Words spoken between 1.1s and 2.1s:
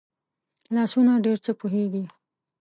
ډېر څه پوهېږي